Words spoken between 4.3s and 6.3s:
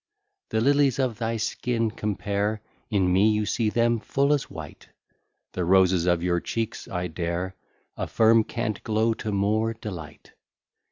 as white: The roses of